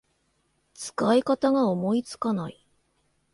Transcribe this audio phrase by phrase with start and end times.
[0.73, 2.65] 使い方が思いつかない